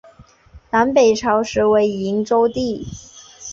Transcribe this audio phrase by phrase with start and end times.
[0.71, 2.87] 南北朝时为营州地。